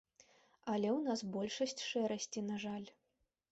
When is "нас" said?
1.09-1.21